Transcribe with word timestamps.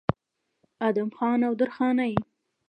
ادم 0.87 1.09
خان 1.17 1.39
او 1.47 1.53
درخانۍ 1.59 2.13